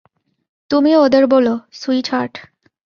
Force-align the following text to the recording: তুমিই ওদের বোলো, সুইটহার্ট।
তুমিই 0.69 0.95
ওদের 0.95 1.23
বোলো, 1.27 1.53
সুইটহার্ট। 1.71 2.33